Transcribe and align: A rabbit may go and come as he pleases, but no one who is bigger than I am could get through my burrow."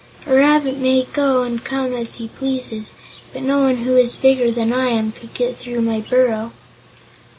A 0.25 0.35
rabbit 0.35 0.79
may 0.79 1.03
go 1.13 1.43
and 1.43 1.63
come 1.63 1.93
as 1.93 2.15
he 2.15 2.27
pleases, 2.27 2.93
but 3.31 3.43
no 3.43 3.59
one 3.59 3.77
who 3.83 3.95
is 3.97 4.15
bigger 4.15 4.49
than 4.49 4.73
I 4.73 4.87
am 4.87 5.11
could 5.11 5.35
get 5.35 5.55
through 5.55 5.81
my 5.81 5.99
burrow." 5.99 6.53